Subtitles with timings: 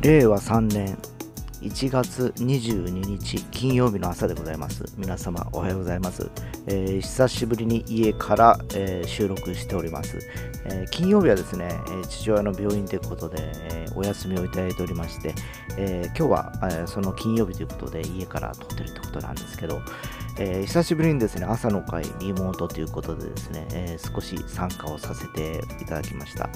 [0.00, 0.96] 令和3年
[1.60, 4.82] 1月22日金曜日の朝でございます。
[4.96, 6.30] 皆様おはようございます、
[6.66, 10.18] えー、久しぶりに家から、えー、収録しております、
[10.64, 11.78] えー、金曜日はですね
[12.08, 15.34] 父親の病院ということで、えお休みをいただいておりまして、
[15.76, 19.82] え今日は、えその金曜日ということで家から撮ってるってことなんですけど、
[20.38, 26.48] えー、久しぶりにですね、朝の会リモートということでですね、え、少し参加をさせていただきました。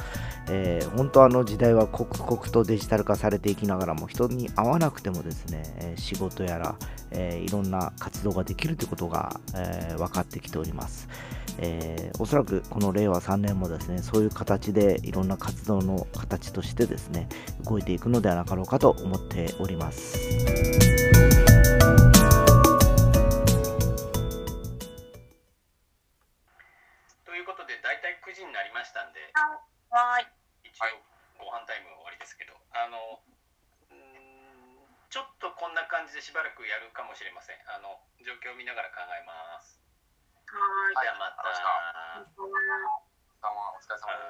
[0.48, 6.77] えー、本当あの時代は刻々とデジタル化されていきながらも人に会わなくてもですね、仕事やら、
[7.11, 11.09] えいろんな活動ができるということが、え分かってきております。
[11.59, 17.29] えー、おそらくこの令和3年もですねそういう形でいろんな活動の形としてですね
[17.65, 21.44] 動いていくのではなかろうかと思っております。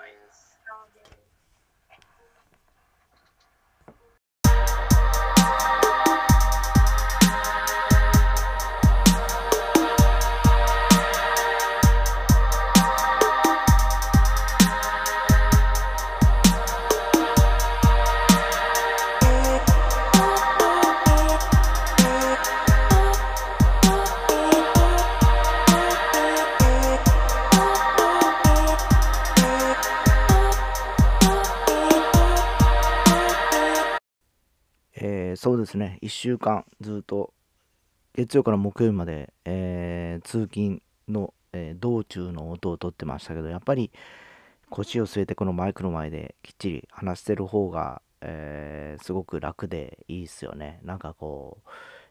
[0.05, 0.54] lines
[35.45, 37.35] そうですね、1週間ずっと
[38.15, 43.91] 月曜から木曜日まで、えー、通勤の、えー、道中の音をとってましたけど、やっぱり
[44.71, 50.81] 腰を据えてこのマイクの前できっちり話してる方が、えー、すごく楽でいいっすよね。
[50.83, 51.69] なんかこう、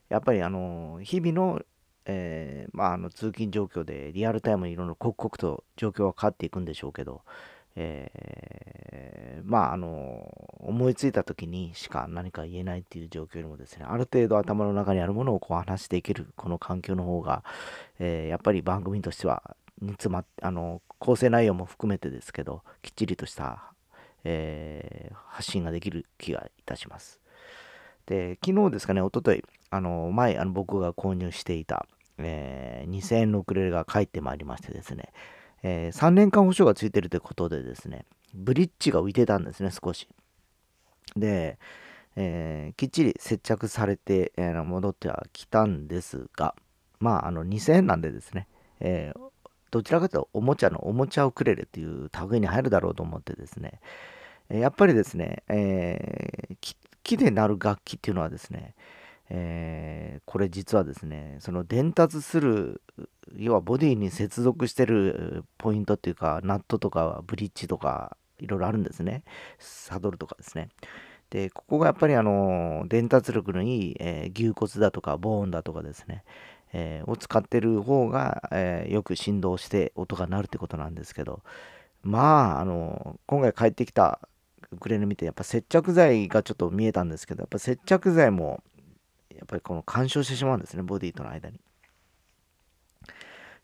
[0.09, 1.59] やっぱりあの、日々の、
[2.05, 7.23] えまあ、あの通勤状況でリアルタイムにいろいろ刻々と状況は変わっていくんでしょうけど、
[7.75, 17.43] えー、まああの思いついた時にしか何か言えないっていう状況よりもですねある程度頭の中にあるものをこう話していけるこの環境の方が、
[17.99, 23.73] えー、やっぱり番組としては詰まあの構成内容も含めてですけどきっちりとした、
[24.23, 27.19] えー、発信ができる気がいたします。
[28.05, 35.09] で昨日ですかねおとといあの前あの僕が購入していた、え2000円のウクレレが帰ってまいりましてですね
[35.63, 40.07] えー、3年間保証がついてるということでですね、ブリッジが浮いてたんですね、少し。
[41.15, 41.57] で、
[42.15, 46.53] えー、きっちり接着されて、えー、戻ってはきたんですが、
[46.99, 48.47] まあ、あの2000円なんでですね、
[48.79, 49.19] えー、
[49.71, 53.79] どちらかというとおもちゃのおもちゃウクレレっていう類に入るだろうと思ってですね、
[54.49, 58.75] やっぱりですね、えー、木で鳴る楽器っていうのはですね、
[59.29, 62.81] えー、これ実はですね、その伝達する、
[63.35, 69.23] 要はボディに接続してるポイントっていうか、ナットとかブリッジとか、いろいろあるんですね。
[69.59, 70.69] サドルとかですね。
[71.29, 76.23] で、ここがやっぱりあの、伝達力のいい、えー、牛骨だとか、ボーンだとかですね、
[76.73, 81.41] えー、を使ってる方が、え、よく振動して音が鳴るってことなんですけど、
[82.03, 84.19] まあ、あの、今回帰ってきた
[84.71, 88.61] ウクレレ見て、やっぱ接着剤がちょっと見えたんですけど、やっぱ接着剤も
[89.43, 91.59] やっぱりこの干渉してしまうんですね、ボディとの間に。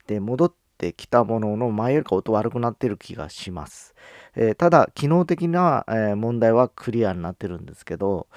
[0.07, 3.95] で、戻ってきたものの前よりか音悪くなってる気がします。
[4.35, 8.27] えー、ただ、機能的な、えー、問題はクリアになってるんですけど、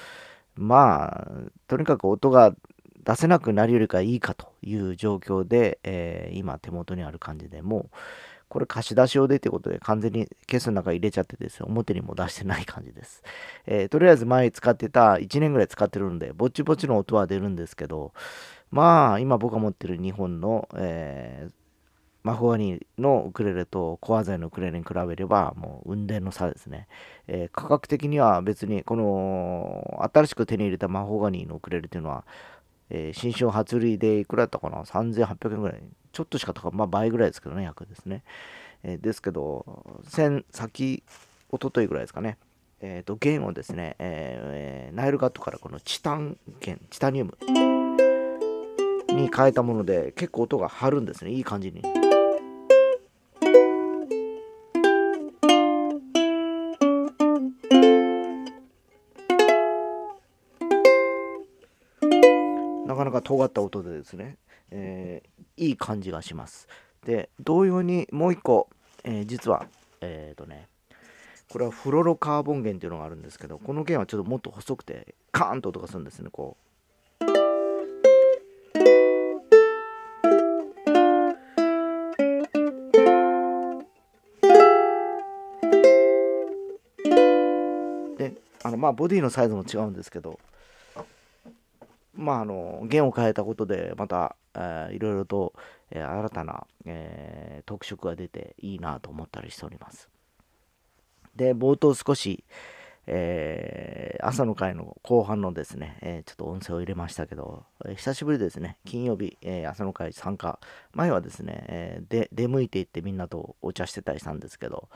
[0.55, 1.29] まあ、
[1.67, 2.55] とにかく音が
[3.03, 7.97] 出せなくなるよりかいいかという状況で、えー、今手元にある感じでもう、
[8.53, 11.65] これ貸し出し用でってことで完全にケースの中入れちゃってですよ。
[11.71, 13.23] 表にも出してない感じです。
[13.65, 18.13] えー、とりあえず前使ってた1年ぐらい使ってるんで、ぼちぼちの音は出るんですけど、
[18.71, 21.53] まあ、今僕が持ってる日本の、えー、
[22.25, 26.89] マホガニのウクレレとコア材のウクレレに比べれば、もう運転の差ですね。
[27.29, 32.27] えー、価格的には別に、この新しく手に入れたマホガニのウクレレっていうのは、
[32.95, 35.83] えー、新春初売りでいくらだったかな ?3800 円ぐらい。
[36.13, 38.23] ちょっとしか高まあ倍ぐらいですけどね、100ですね。
[38.85, 41.03] えー、ですけど、先、先、
[41.51, 42.37] おとといぐらいですかね。
[42.83, 47.39] えっ、ー、と、弦をですね、えー、ナイルガットからこのチタン弦、チタニウム
[49.09, 52.02] に変えたもので、結構音が張るんですね、いい感じに。
[63.13, 64.37] か尖った音でですね、
[64.71, 66.69] えー、いい感じがします。
[67.05, 68.69] で、同様にもう一個、
[69.05, 69.67] えー、実は、
[70.01, 70.69] えっ、ー、とね、
[71.53, 76.63] これはフロロカーボン弦っていうのがあるんですけどこの弦はちょっともっと細くてカーンと音がするんですねこう。
[88.17, 88.33] で
[88.63, 90.41] あのまあボディのサイズも違うんですけど
[92.15, 94.37] まああの弦を変えたことでまた、
[94.91, 95.55] いろいろと、
[95.91, 100.09] えー、新たな、えー、特色が出ていいなと思ったりしております。
[101.37, 102.45] で、冒頭少し、
[103.07, 110.61] えー、朝の会の後半のですね、えー、ちょっと音声を入れましたけど、えー、久しぶりですね、金曜日、え朝の会参加、
[110.93, 114.89] 前はですね、えで出向いていってみんなとお茶してたりしたんですけど、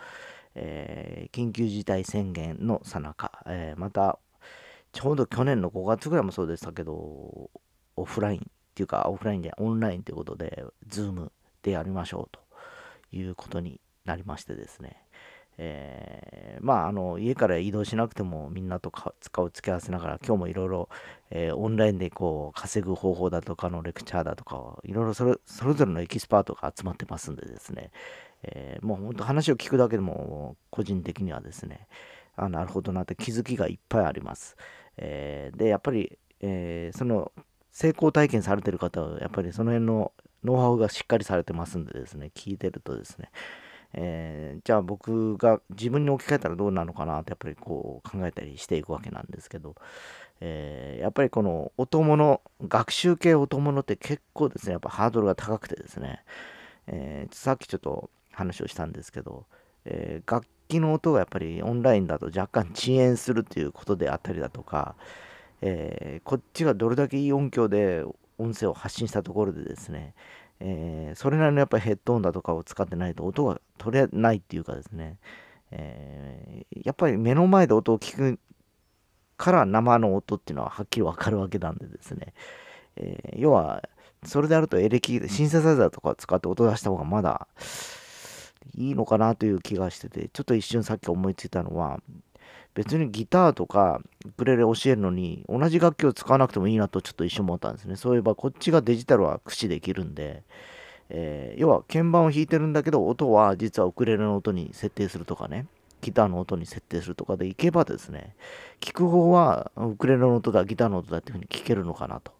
[0.55, 4.19] え緊急事態宣言のさなか、えまた、
[4.97, 7.51] ちょうど去年の5月ぐらいもそうでしたけど、
[7.97, 8.43] オフラインっ
[8.75, 11.33] ていうか、オフラインでオンラインということで、ズーム
[11.63, 12.41] でやりましょうと
[13.15, 14.97] いうことになりましてですね、
[15.59, 18.91] えー、まあ、あの、家から移動しなくてもみんなと
[19.21, 20.89] 顔突き合わせながら、今日もいろいろ、
[21.31, 27.91] え、オンラインでこう、稼ぐ方法だとかのレクチャーだとか、いろいろそれそれぞれのエキスパートが集まってますんでですね、
[28.45, 31.87] えー、もう本当話を聞くだけでも、個人的にはですね、
[32.37, 34.57] あなるほどなって気づきがいっぱいあります。
[34.97, 37.33] えで、やっぱり、えその、
[37.73, 40.13] 成功体験されてる方は、やっぱりその辺の
[40.45, 43.31] ノウハウがしっかりされてますんでですね、聞いてるとですね、
[43.99, 49.75] えー、じゃあ僕が自分に置き換えたらどうなのかなってやっぱりこう考えたりしていくわけなんですけど、
[50.41, 56.23] えー、やっぱりこの音物学習系音物って結構ですねやっぱハードルが高くてですね、
[56.87, 59.47] えー、さっきちょっと話をしたんですけど、
[59.87, 64.95] え楽器の音がやっぱりオンラインだと若干遅延するということであったりだとか、
[65.63, 68.05] えこっちがどれだけいい音響で
[68.39, 70.15] 音声を発信したところでですね、
[70.61, 75.19] えー、それなりのやっぱりヘッドホンだとかを使ってないと音が取れないっていうかですね、
[75.71, 78.39] えー、やっぱり目の前で音を聞く
[79.37, 82.33] から生の音っていうのははっきりわかるわけなんでですね、
[82.97, 83.83] えー、要は
[84.25, 87.47] それであるとエレキシンセサイザーとか使って音出した方がまだ
[88.75, 92.01] いいのかなという気がしててちょっと一瞬さっき思いついたのは
[92.75, 97.97] 別にギターとかウクレレ教えるのに同じ楽器を使わなくてもいいなとちょっと一瞬思ったんですね。
[97.97, 100.43] そういえばこっちがデジタルは駆使できるんで、
[101.09, 105.67] えー、要は鍵盤を弾いてるんだけど音は実はウクレレの音に設定するとかね、
[106.03, 108.35] ギターの音に設定するとかでいけばですね、
[108.81, 112.33] 聞く方はウクレレの音だ、ギターの音だっていうふうに聞けるのかなと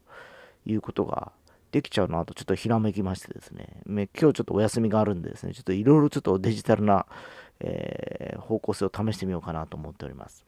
[0.67, 1.33] いうことが
[1.77, 7.07] できちゃうなとちょっとひらめきましてですね、今日ちょっとお休みがあるんでですね、ちょっといろいろちょっとデジタルな
[7.61, 10.45] えー、方向性を試してみようかなと思っております。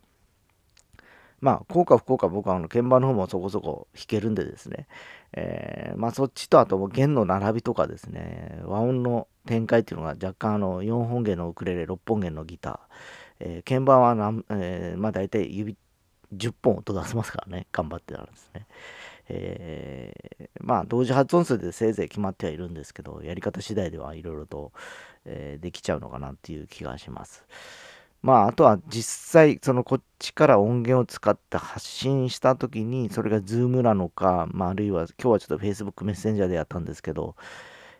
[1.41, 4.89] まあ、効果不効果僕はあの鍵盤の方もそこそこ弾けるんでですね、
[5.33, 12.79] えー、まあそっちとあと弦の並びとかですね、和音の展開っていうのが若干あの4本弦のウクレレ、6本弦のギター、
[13.41, 15.77] えー、鍵盤は、えー、まあ大体指
[16.35, 18.67] 10本音出せますからね、頑張ってたんですね。
[19.29, 24.73] えー、まあ同時発音数でせいぜい決まってはいるんですけど、やり方次第ではいろいろと、
[25.25, 27.45] えー、できちゃうのかなっていう気がします。
[28.21, 37.37] まあ、あとは実際、そのこっちから音源を使って発信した時に、それが Zoom なのか、まあ、あるいは今日はちょっと Facebook メッセンジャーでやったんですけど、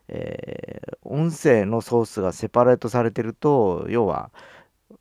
[0.09, 4.31] えー、音声のソースがセパレートされてると、要は、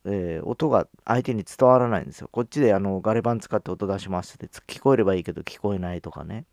[0.06, 2.30] えー、音が相手に伝わらないんですよ。
[2.32, 6.46] こっちであのガレ版使って音出しますって聞こえればいいけど聞こえないとかね。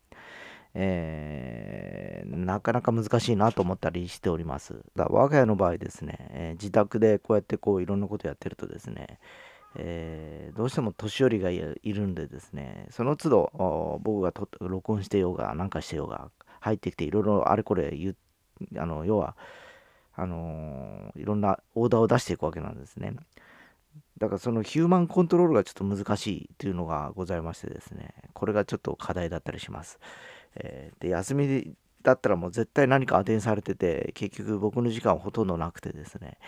[0.76, 4.82] えー、なかなか難しいなと思ったりしております。
[4.96, 9.20] だ我が家の場合ですね、えー、自宅でこうやってこういろんなことやってるとですね、
[9.76, 18.16] え、どうしても年寄りがいるんでですね、その都度僕が録音してようが何かしてようが入ってきていろいろあれこれ言
[18.76, 19.36] あの要は
[20.16, 23.14] あのー、いろんなオーダーを出していくわけなんですね。
[24.18, 29.98] だからそのヒューマンコントロールがちょっと難しいというのがございましてですね、これがちょっと課題だったりします。
[30.56, 36.38] えー、で休みだったらもう絶対何か当てにされてて結局僕の時間はほとんどなくてですね、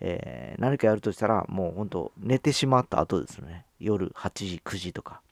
[0.00, 5.22] えー、何かやるとしたらもうほんと寝てしまった後ですね夜8時9時とか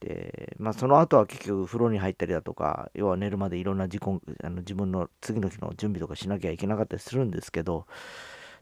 [0.00, 4.02] でまあその後は結局風呂に入ったりだとか要は寝るまでいろんな自己
[4.42, 7.86] あの自分の次の日の準備とかしなきゃいけなかったりするんですけど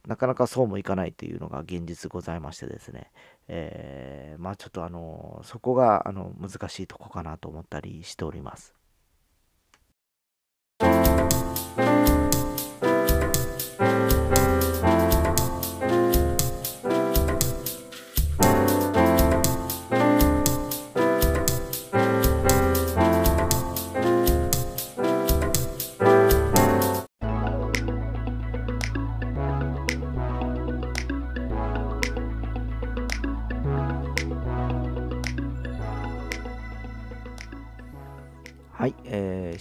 [0.06, 3.10] なかなかそうもいかないというのが現実ございましてですね、
[3.48, 8.77] えー、まあちょっとあのそこがあの難しいとこかなと思ったりしております。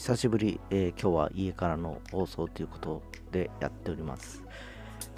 [0.08, 4.42] 久しぶり、えー、今日は家からの放送ということでやっております。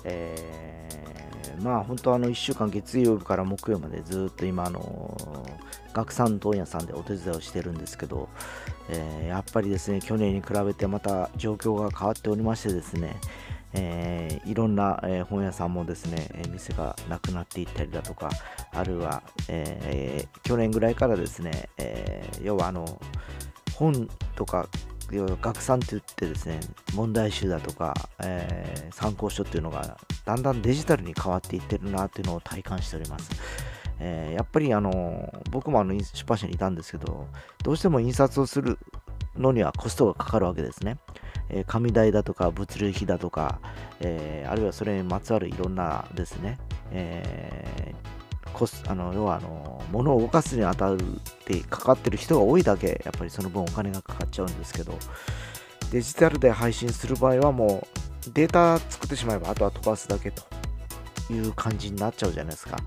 [0.04, 5.16] えー、まあ本当あの1週間月曜日から木曜までずっと今あの
[5.94, 8.30] 学産問屋さんでお手伝いをしてるんですけど、
[8.90, 13.16] えー、やっぱりですね去年に比べてまた状況が変わっておりましてですね、
[13.74, 18.32] えー、いろんな、え、本屋さんもですね、え店がなくなっていったりだとか
[18.72, 23.00] あるいは、え去年ぐらいからですね、え要はあの
[23.80, 24.68] 本とか
[25.10, 26.60] 学産って言ってですね
[26.94, 33.32] 問題集だとか、えー、参考書っていうのがだんだんデジタルに変わっていってるなっていうのを体感しております。
[34.02, 37.28] えー、やっぱりあの僕もあの出版社にいたんですけど
[37.64, 38.80] どうしても印刷をする
[39.36, 40.98] のにはコストがかかるわけですね。
[41.50, 43.60] えー、紙代だとか物流費だとか、
[44.02, 46.60] えー、あるいはそれにまつわるいろんなですね、
[46.92, 47.96] え
[48.54, 50.98] コスあの要はあの物を動かすにあたっ
[51.46, 54.98] てかかってる人が多いだけやっぱりその分お金がかかっちゃうんですけど。
[55.92, 57.88] デジタルで配信する場合はも
[58.28, 60.44] うデータ作ってしまえばあとは飛ばすだけと。
[61.32, 62.78] いう感じになっちゃうじゃないですか。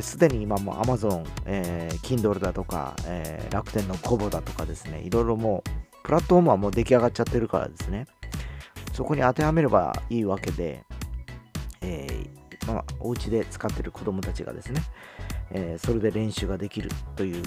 [0.00, 5.70] すでに今も Amazon、えー、Kindle だとか、えー、楽天のコボだとかですね、いろいろもう
[6.04, 8.06] プラットフォームはもう出来上がっちゃってるからですね、
[8.92, 10.84] そこに当てはめればいいわけで、
[11.82, 14.82] えーまあ、お家で使ってる子供たちがですね、
[15.50, 17.42] えー、それで練習ができるという、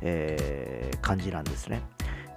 [0.00, 1.82] えー、感じなんですね。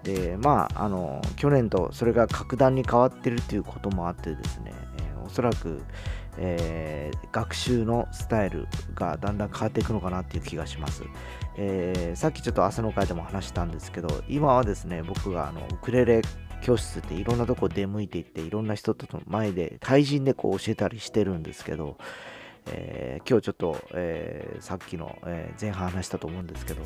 [0.04, 5.84] で、まあ、あの、去年とそれが格段に変わってるということもあってですね、えー、おそらく、
[6.38, 11.04] えー、学習のスタイルがだんだん変わっていくのかなっていう気がします。
[11.58, 16.22] えー、さっきちょっと朝の会でも話したんですけど、今はですね、僕があのウクレレ
[16.62, 21.98] 教室っていろんなとこ出向いていっていろんな人との前で対人でこう教えたりしてるんですけど、
[22.68, 26.84] えー、今日ちょっと、えー、さっきの、えー、前半話したと思うんですけど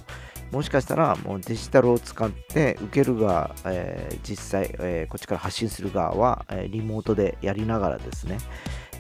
[0.51, 8.38] もしかしたらもうデジタルを使って受ける側、え実際、えこっちから発信する側は、えリモートでやりながらですね、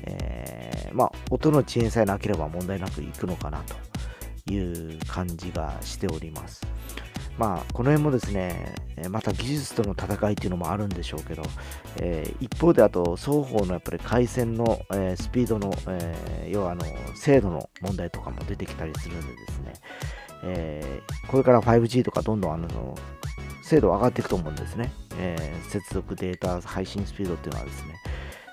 [0.03, 3.63] えまあ、音の遅延さえなければ問題なくいくのかな
[4.45, 6.65] という感じがしております。
[7.37, 8.73] まあ、この辺もですね、
[9.09, 11.43] また技術との戦いっていうのもあるんでしょうけど、
[11.97, 19.73] えー、一方であと双方のやっぱり回線の、えー、スピードの、えー、要はあの精度の問題とかも出てきたりするんでですね、
[20.43, 22.95] えこれから 5G とかどんどんあの
[23.63, 27.95] 精度上がっていくと思うんですね、え接続データ配信スピードっていうのはですね、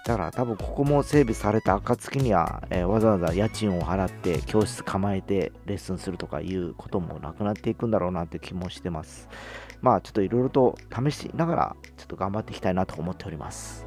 [0.04, 9.28] だから多分ここも整備された暁には、えー、わざわざ家賃を払って教室構えてレッスンするとかいうこともなくなっていくんだろうなって気もしてます。
[9.80, 13.86] まあちょっといろいろと試しながらちょっと頑張っていきたいなと思っております。